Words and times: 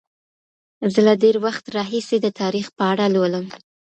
زه 0.93 0.99
له 1.07 1.13
ډیر 1.23 1.35
وخت 1.45 1.65
راهیسې 1.77 2.17
د 2.21 2.27
تاریخ 2.41 2.65
په 2.77 2.83
اړه 2.91 3.05
لولم. 3.15 3.45